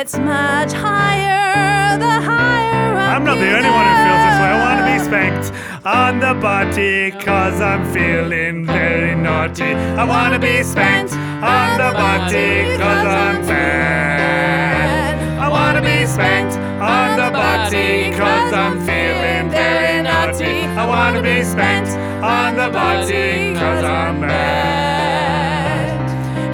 [0.05, 4.51] It's much higher the higher I'm not the only one who feels this way.
[4.53, 5.49] I want to be spanked
[5.87, 9.73] on the body cause I'm feeling very naughty.
[9.73, 15.17] I want to be spanked on the body cause I'm fat.
[15.41, 20.67] I want to be spanked on the body cause I'm feeling very naughty.
[20.77, 25.97] I want to be spanked on the body cause I'm mad.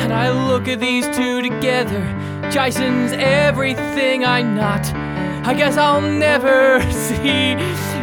[0.03, 2.30] And I look at these two together.
[2.51, 4.85] Jason's everything I'm not.
[5.47, 7.55] I guess I'll never see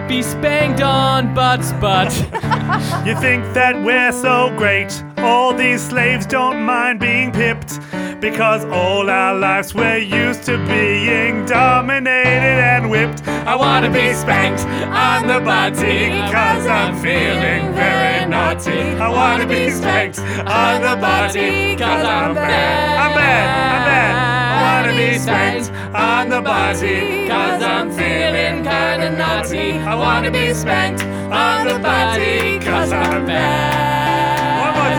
[0.08, 2.16] be spanked on butts, but
[3.06, 5.04] You think that we're so great?
[5.18, 7.80] All these slaves don't mind being pipped.
[8.20, 13.28] Because all our lives we're used to being dominated and whipped.
[13.28, 18.96] I wanna be spanked on the body, cause I'm feeling very naughty.
[18.98, 22.98] I wanna be spanked on the body, cause I'm bad.
[23.04, 24.14] I'm bad, I'm bad.
[24.54, 29.78] I wanna be spanked on the body, cause I'm feeling kinda naughty.
[29.78, 33.97] I wanna be spanked on the body, cause I'm bad.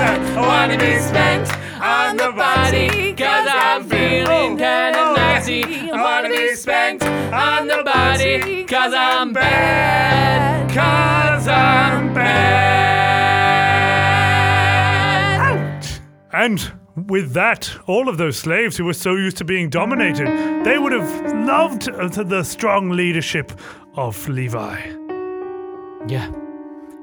[0.09, 0.38] One.
[0.38, 5.90] I wanna be spanked on the body, cause I'm feeling kinda naughty.
[5.90, 10.68] I wanna be spanked on the body, cause I'm bad.
[10.71, 12.14] Cause I'm
[14.09, 15.79] bad.
[15.83, 16.01] Ouch.
[16.33, 16.73] And
[17.09, 20.29] with that, all of those slaves who were so used to being dominated,
[20.64, 23.53] they would have loved uh, the strong leadership
[23.94, 24.77] of Levi.
[26.07, 26.31] yeah,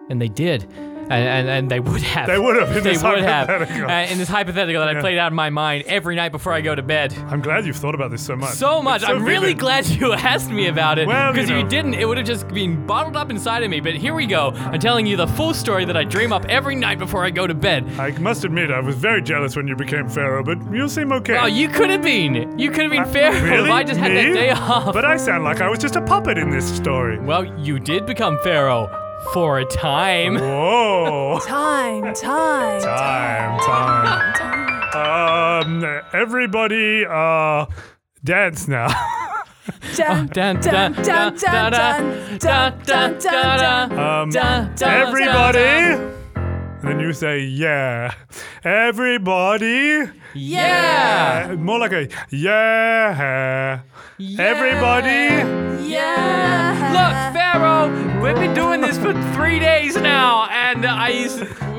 [0.10, 0.66] and they did.
[1.10, 2.28] And, and, and they would have.
[2.28, 3.48] They would have in They this would have.
[3.48, 3.90] hypothetical.
[3.90, 6.62] Uh, in this hypothetical that I played out in my mind every night before I
[6.62, 7.14] go to bed.
[7.28, 8.54] I'm glad you've thought about this so much.
[8.56, 9.02] So much.
[9.02, 11.08] So I'm really glad you asked me about it.
[11.08, 13.70] Well, you Because if you didn't, it would have just been bottled up inside of
[13.70, 13.80] me.
[13.80, 14.52] But here we go.
[14.56, 17.46] I'm telling you the full story that I dream up every night before I go
[17.46, 17.88] to bed.
[18.00, 21.38] I must admit, I was very jealous when you became Pharaoh, but you seem okay.
[21.38, 22.58] Oh, you could have been.
[22.58, 23.40] You could have been pharaoh.
[23.44, 23.70] really?
[23.70, 24.24] if I just had Me?
[24.24, 24.94] that day off.
[24.94, 27.20] But I sound like I was just a puppet in this story.
[27.20, 28.90] well, you did become Pharaoh
[29.34, 30.36] for a time.
[30.36, 31.40] Whoa.
[31.46, 34.96] Time, time, time, time.
[34.96, 37.66] Um, everybody, uh,
[38.24, 38.88] dance now.
[39.96, 43.92] Dun, Dun, dun, dun, dun, dun, dun, dun, dun, dun, dun, dun.
[44.00, 46.14] Um, Dun, dun, everybody.
[46.36, 48.14] And then you say, yeah.
[48.64, 50.04] Everybody.
[50.36, 51.48] Yeah.
[51.50, 53.82] Uh, more like a, yeah.
[54.18, 55.86] Everybody.
[55.86, 56.92] Yeah.
[56.94, 61.26] Look, Pharaoh, we've been doing this for three days now, and I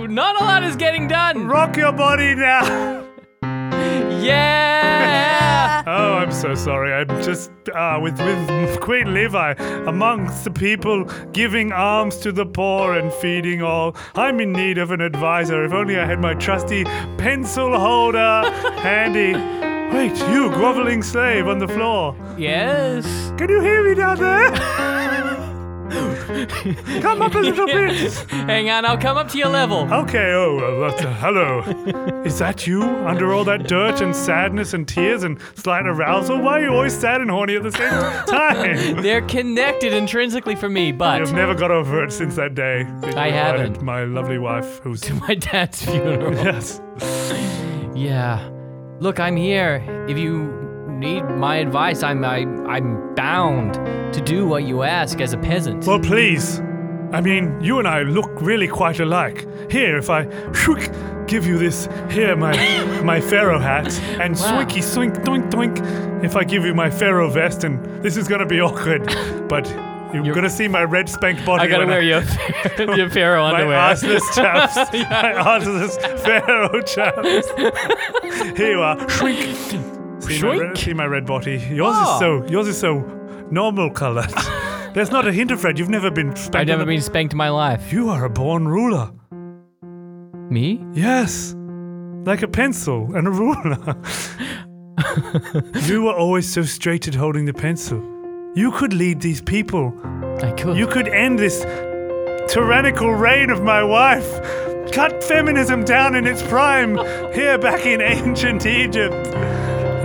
[0.07, 1.49] not a lot is getting done.
[1.49, 3.05] Rock your body now.
[3.43, 4.73] Yeah.
[5.89, 6.93] Oh, I'm so sorry.
[6.93, 9.53] I'm just uh, with with Queen Levi
[9.87, 13.97] amongst the people giving alms to the poor and feeding all.
[14.17, 15.65] I'm in need of an advisor.
[15.65, 16.83] If only I had my trusty
[17.19, 19.76] pencil holder handy.
[19.97, 22.15] Wait, you groveling slave on the floor.
[22.37, 23.07] Yes.
[23.39, 24.51] Can you hear me down there?
[27.01, 28.13] Come up a little bit.
[28.31, 29.91] Hang on, I'll come up to your level.
[29.93, 31.61] Okay, oh, uh, that's, uh, hello.
[32.25, 36.43] Is that you under all that dirt and sadness and tears and slight arousal?
[36.43, 38.97] Why are you always sad and horny at the same time?
[39.03, 42.83] They're connected intrinsically for me, but I've never got over it since that day.
[43.01, 43.81] that I haven't.
[43.81, 45.01] My lovely wife, who's.
[45.07, 46.35] To my dad's funeral.
[46.35, 46.83] yes.
[47.95, 48.51] Yeah.
[48.99, 49.85] Look, I'm here.
[50.09, 50.45] If you
[50.89, 53.75] need my advice, I'm I, I'm bound
[54.15, 55.85] to do what you ask as a peasant.
[55.87, 56.61] Well, please.
[57.13, 59.47] I mean, you and I look really quite alike.
[59.71, 62.55] Here, if I shwook, give you this, here, my
[63.05, 64.65] my pharaoh hat, and Wow.
[64.65, 68.47] swinky swink doink doink, if I give you my pharaoh vest, and this is gonna
[68.47, 69.07] be awkward,
[69.49, 69.67] but
[70.17, 71.63] you're, You're- gonna see my red spanked body.
[71.65, 72.23] I gotta wear your
[72.97, 73.79] your pharaoh my underwear.
[73.79, 78.57] arseless chaps, my arseless pharaoh chaps.
[78.59, 79.57] Here you are, shrink.
[79.57, 79.89] See my,
[80.23, 80.77] red, Shrink?
[80.79, 81.59] see my red body.
[81.71, 82.15] Yours Oh.
[82.15, 83.01] is so yours is so
[83.51, 84.31] normal colored.
[84.95, 85.79] There's not a hint of red.
[85.79, 86.57] You've never been spanked.
[86.57, 87.93] I've never been spanked in my life.
[87.93, 89.11] You are a born ruler.
[90.51, 90.83] Me?
[90.95, 91.55] Yes.
[92.25, 93.97] Like a pencil and a ruler.
[95.87, 98.01] you were always so straight at holding the pencil.
[98.57, 99.93] You could lead these people.
[100.43, 100.79] I could.
[100.79, 101.61] You could end this
[102.51, 104.41] tyrannical reign of my wife.
[104.93, 106.97] Cut feminism down in its prime
[107.35, 109.27] here back in ancient Egypt.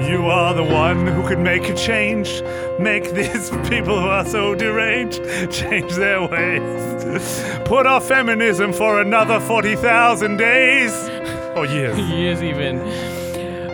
[0.06, 2.44] You are the one who could make a change.
[2.78, 7.60] Make these people who are so deranged change their ways.
[7.64, 10.92] Put off feminism for another 40,000 days.
[11.56, 11.98] Or years.
[12.10, 12.80] years even.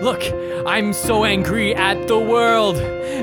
[0.03, 0.21] Look,
[0.67, 2.75] I'm so angry at the world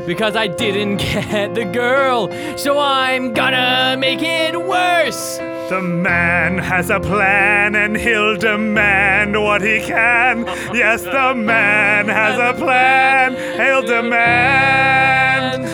[0.07, 2.31] because I didn't get the girl.
[2.57, 5.37] So I'm gonna make it worse.
[5.69, 10.47] The man has a plan and he'll demand what he can.
[10.73, 15.65] Yes, the man has a plan, he'll demand.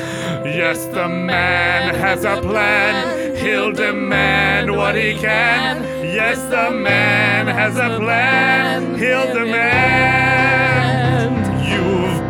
[0.44, 5.84] Yes, the man has a plan, he'll demand what he can.
[6.04, 10.79] Yes, the man has a plan, he'll demand.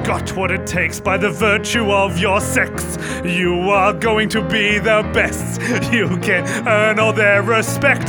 [0.04, 2.98] Got what it takes by the virtue of your sex.
[3.24, 5.60] You are going to be the best.
[5.92, 8.08] You can earn all their respect.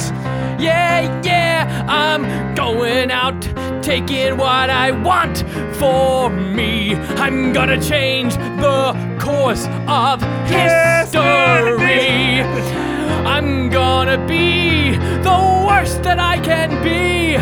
[0.60, 3.42] Yeah, yeah, I'm going out,
[3.82, 5.44] taking what I want
[5.76, 6.96] for me.
[6.96, 12.42] I'm gonna change the course of history.
[13.26, 17.38] I'm gonna be the worst that I can be.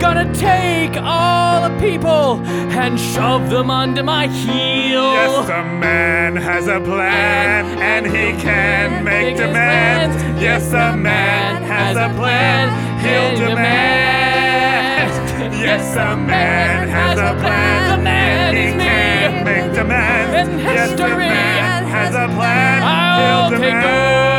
[0.00, 2.40] Gonna take all the people
[2.80, 5.12] and shove them under my heel.
[5.12, 10.16] Yes, the man has a plan and he can make demands.
[10.40, 12.68] Yes, the man has a plan,
[13.00, 15.12] he'll demand.
[15.54, 18.84] Yes, the man has a plan The man and he is me.
[18.84, 20.34] can make demands.
[20.34, 23.84] And Yes, the man has a plan, I'll he'll take demand.
[23.84, 24.37] over.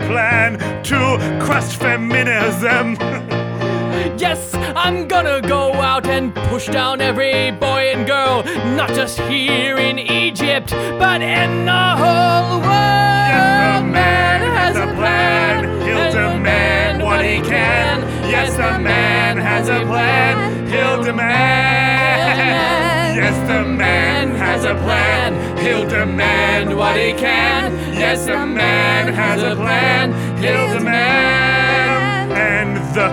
[0.00, 2.96] A plan to crush feminism.
[4.16, 8.42] Yes, I'm gonna go out and push down every boy and girl,
[8.74, 13.28] not just here in Egypt, but in the whole world.
[13.30, 15.64] Yes, the man has a plan.
[15.86, 18.02] He'll demand what he can.
[18.28, 20.66] Yes, the man has a plan.
[20.66, 22.97] He'll demand.
[23.18, 25.34] Yes, the man has a plan.
[25.58, 27.72] He'll demand what he can.
[27.92, 30.12] Yes, the man has a plan.
[30.38, 32.30] He'll demand.
[32.32, 33.08] And the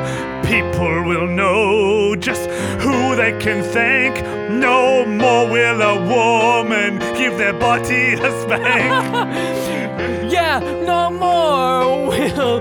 [0.47, 2.47] people will know just
[2.83, 4.21] who they can thank.
[4.51, 9.65] No more will a woman give their body a spank.
[10.31, 12.59] Yeah, no more will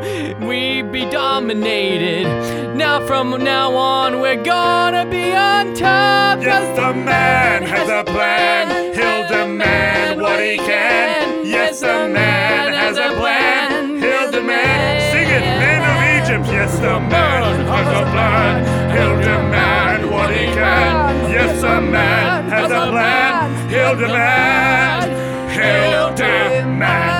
[1.54, 2.74] be dominated.
[2.76, 6.42] Now, from now on, we're gonna be on top.
[6.42, 8.94] Yes, the man has a plan.
[8.94, 11.46] He'll demand what he can.
[11.46, 13.98] Yes, the man has a plan.
[14.00, 15.12] He'll demand.
[15.12, 16.52] Sing it, men of Egypt.
[16.52, 18.54] Yes, the man has a plan.
[18.90, 21.30] He'll demand what he can.
[21.30, 23.70] Yes, the man has a plan.
[23.70, 25.10] He'll demand.
[25.52, 27.13] He'll demand.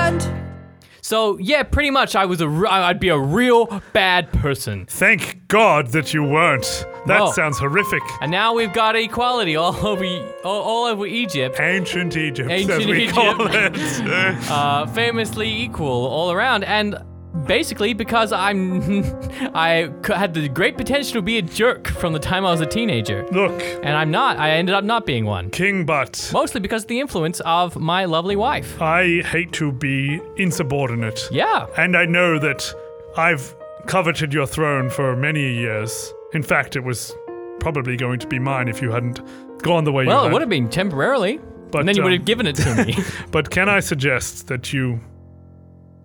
[1.05, 4.87] So yeah, pretty much, I was a, r- I'd be a real bad person.
[4.87, 6.83] Thank God that you weren't.
[7.05, 7.31] That Whoa.
[7.31, 8.01] sounds horrific.
[8.21, 10.03] And now we've got equality all over,
[10.43, 11.59] all, all over Egypt.
[11.59, 13.13] Ancient Egypt, as we Egypt.
[13.13, 13.77] call it.
[14.49, 16.97] uh, famously equal all around, and
[17.45, 19.03] basically because I'm
[19.55, 22.65] I had the great potential to be a jerk from the time I was a
[22.65, 24.37] teenager, Look, and I'm not.
[24.37, 26.29] I ended up not being one, King Butt.
[26.33, 28.81] mostly because of the influence of my lovely wife.
[28.81, 31.27] I hate to be insubordinate.
[31.31, 32.73] Yeah, And I know that
[33.17, 33.55] I've
[33.87, 36.13] coveted your throne for many years.
[36.33, 37.13] In fact, it was
[37.59, 39.19] probably going to be mine if you hadn't
[39.59, 40.15] gone the way you did.
[40.15, 41.39] well, it would have been temporarily,
[41.71, 42.95] But, and then you would um, have given it to me.
[43.31, 44.99] But can I suggest that you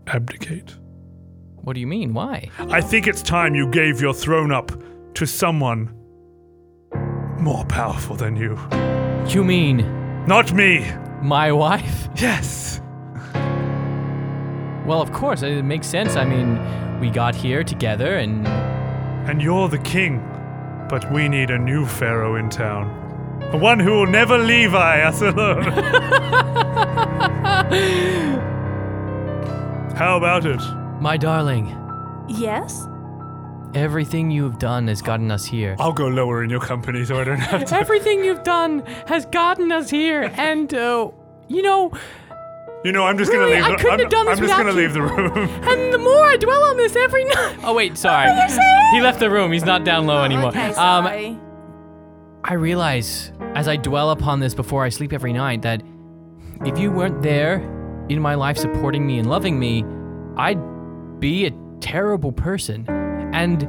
[0.06, 0.74] abdicate?
[1.62, 2.14] What do you mean?
[2.14, 2.48] Why?
[2.58, 4.72] I think it's time you gave your throne up
[5.14, 5.94] to someone
[7.38, 8.58] more powerful than you.
[9.28, 9.78] You mean
[10.26, 10.86] Not me.
[11.22, 12.08] my wife?
[12.16, 12.80] Yes.
[14.86, 16.16] Well, of course, it makes sense.
[16.16, 16.58] I mean,
[17.00, 18.46] we got here together, and
[19.28, 20.20] and you're the king.
[20.88, 22.88] But we need a new pharaoh in town.
[23.52, 25.62] A one who will never leave I us alone.
[29.96, 30.60] How about it?
[31.00, 31.76] My darling,
[32.28, 32.86] Yes?
[33.74, 35.76] everything you have done has gotten us here.
[35.78, 37.74] I'll go lower in your company so I don't have to.
[37.76, 41.10] Everything you've done has gotten us here, and uh,
[41.48, 41.92] you know,
[42.84, 43.78] You know, I'm just Really, gonna I leave.
[43.78, 44.76] the, couldn't I'm, have done this I'm just gonna you.
[44.76, 45.32] leave the room.
[45.68, 47.58] and the more I dwell on this every night.
[47.64, 48.28] Oh wait, sorry.
[48.92, 49.52] He left the room.
[49.52, 50.48] He's not down low anymore.
[50.50, 51.38] Okay, Um, sorry.
[52.44, 55.82] I realize as I dwell upon this before I sleep every night that
[56.64, 57.56] if you weren't there
[58.08, 59.84] in my life supporting me and loving me,
[60.36, 60.58] I'd
[61.20, 62.88] be a terrible person.
[63.32, 63.68] And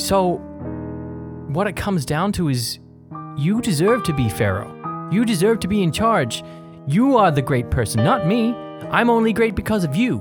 [0.00, 0.36] so
[1.48, 2.78] what it comes down to is
[3.36, 4.72] you deserve to be Pharaoh.
[5.10, 6.42] You deserve to be in charge.
[6.86, 8.54] You are the great person, not me.
[8.90, 10.18] I'm only great because of you.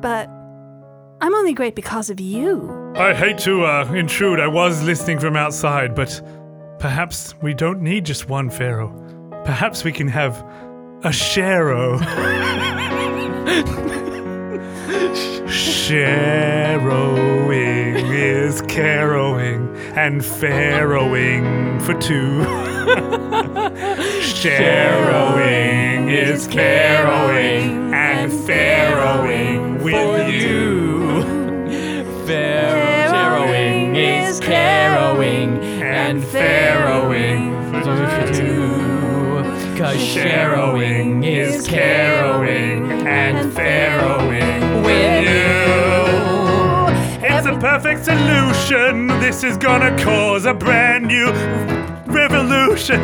[0.00, 0.28] but
[1.20, 2.92] I'm only great because of you.
[2.96, 4.40] I hate to uh, intrude.
[4.40, 6.20] I was listening from outside, but
[6.78, 8.92] perhaps we don't need just one pharaoh.
[9.44, 10.38] Perhaps we can have
[11.02, 12.00] a Sharo.
[15.86, 17.52] Sharrowing
[18.12, 22.40] is carrowing and farrowing for two.
[24.20, 31.22] Sharrowing is carrowing and farrowing with you.
[32.26, 37.52] Pharaohing is carrowing and farrowing
[37.84, 38.74] for two.
[39.78, 40.16] Cause
[41.24, 45.65] is carrowing and farrowing with you.
[47.56, 49.06] It's a perfect solution.
[49.18, 51.30] This is gonna cause a brand new
[52.04, 53.00] revolution.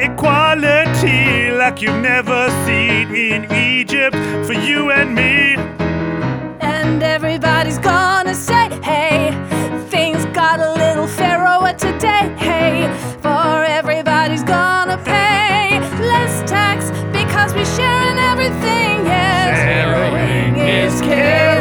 [0.00, 4.16] Equality like you've never seen in Egypt
[4.46, 5.56] for you and me.
[6.60, 9.32] And everybody's gonna say, hey,
[9.90, 12.34] things got a little pharaoh today.
[12.38, 12.88] Hey,
[13.20, 19.04] for everybody's gonna pay less tax because we're sharing everything.
[19.04, 21.53] Yes, Harrowing is carrowing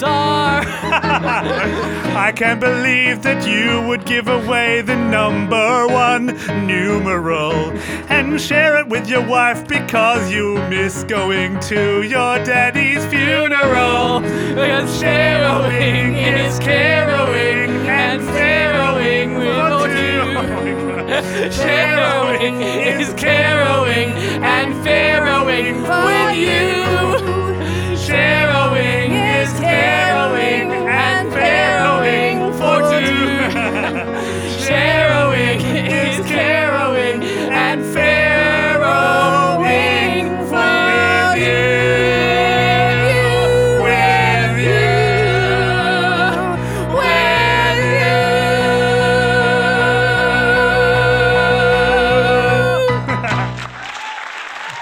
[0.00, 0.72] democracy.
[2.14, 6.26] I can't believe that you would give away the number one
[6.66, 7.52] numeral
[8.08, 14.20] and share it with your wife because you miss going to your daddy's funeral.
[14.20, 21.50] Because Sharrowing is carrowing and farrowing with you.
[21.50, 22.60] Sharrowing
[23.00, 24.10] is carrowing
[24.42, 26.36] and farrowing with
[27.36, 27.41] you.
[31.66, 33.50] And for two.
[34.62, 35.60] Sharrowing
[35.90, 39.02] is carowing and farrowing
[40.48, 41.66] for you.
[43.82, 44.92] With you.
[46.96, 48.18] With you.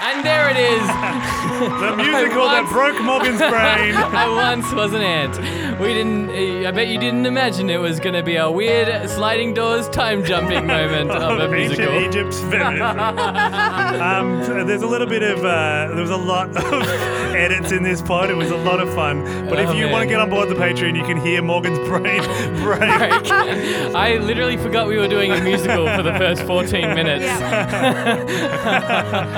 [0.07, 0.87] And there it is.
[1.61, 3.93] The musical that broke Morgan's brain.
[3.93, 5.37] I once was an ant.
[5.81, 6.29] We didn't.
[6.67, 10.23] I bet you didn't imagine it was going to be a weird sliding doors time
[10.23, 11.85] jumping moment of a musical.
[11.93, 12.81] Ancient Egypt's Venice.
[13.99, 16.55] um, so there's a little bit of, uh, there was a lot of
[17.35, 18.29] edits in this pod.
[18.29, 19.23] It was a lot of fun.
[19.49, 21.79] But if Oh, you want to get on board the Patreon, you can hear Morgan's
[21.79, 22.21] brain
[22.63, 22.81] break.
[22.81, 27.25] I literally forgot we were doing a musical for the first 14 minutes.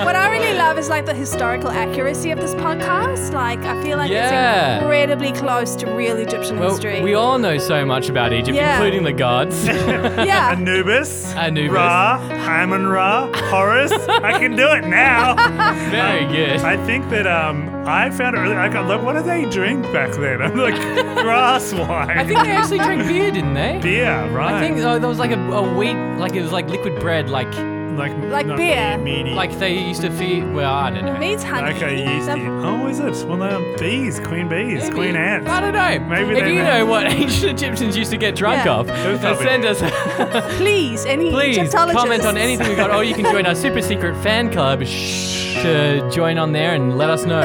[0.04, 3.32] what I really love is like the historical accuracy of this podcast.
[3.32, 4.74] Like, I feel like Yeah.
[4.76, 7.00] it's incredibly close to real Egyptian Well, history.
[7.02, 8.74] we all know so much about Egypt, Yeah.
[8.74, 9.66] including the gods.
[9.66, 10.50] yeah.
[10.52, 11.72] Anubis, Anubis.
[11.72, 12.18] Ra,
[12.48, 13.92] Amun Ra, Horus.
[13.92, 15.34] I can do it now.
[15.90, 16.60] Very good.
[16.60, 18.56] I think that um, I found it really.
[18.56, 19.02] I got look.
[19.02, 20.42] What did they drink back then?
[20.42, 20.74] I'm like
[21.22, 22.18] grass wine.
[22.18, 23.78] I think they actually drank beer, didn't they?
[23.82, 24.54] beer, right?
[24.54, 27.30] I think uh, there was like a, a wheat, like it was like liquid bread,
[27.30, 27.52] like
[27.96, 28.98] like Like not beer.
[28.98, 29.30] meaty.
[29.30, 30.44] like they used to feed.
[30.52, 31.16] Well, I don't know.
[31.18, 31.72] Means honey.
[31.74, 32.40] Okay, yeasty.
[32.40, 33.26] Them- Oh, is it?
[33.28, 35.48] Well, no, bees, queen bees, queen ants.
[35.48, 36.08] I don't know.
[36.08, 36.78] Maybe if they you know.
[36.78, 38.72] know what ancient Egyptians used to get drunk Yeah.
[38.72, 39.48] off, Who's then topic?
[39.48, 40.56] send us.
[40.58, 42.00] Please, any Please Egyptologists.
[42.02, 44.82] comment on anything we got, or you can join our super secret fan club.
[44.84, 45.43] Shh.
[45.64, 47.44] To join on there and let us know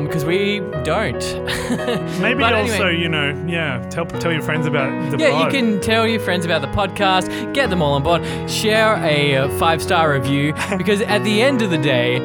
[0.06, 1.14] because we don't.
[2.20, 3.00] Maybe But also, anyway.
[3.00, 6.44] you know, yeah, tell tell your friends about the Yeah, you can tell your friends
[6.44, 11.00] about the podcast, get them all on board, share a uh, five star review because
[11.02, 12.18] at the end of the day,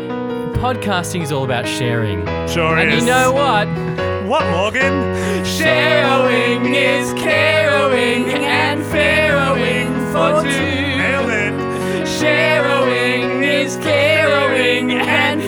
[0.55, 2.25] podcasting is all about sharing.
[2.47, 3.01] Sure And is.
[3.03, 3.67] you know what?
[4.27, 5.45] what, Morgan?
[5.45, 10.49] Sharing is caring and farrowing for two.
[10.49, 12.07] Nailed it.
[12.07, 13.10] Sharing
[13.61, 15.43] is caring and